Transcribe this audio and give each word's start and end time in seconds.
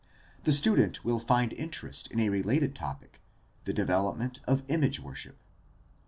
The 0.45 0.51
student 0.51 1.05
will 1.05 1.19
find 1.19 1.53
interest 1.53 2.11
in 2.11 2.19
a 2.21 2.29
related 2.29 2.73
topic— 2.73 3.21
the 3.65 3.71
development 3.73 4.39
of 4.47 4.63
image 4.67 4.99
worship. 4.99 5.37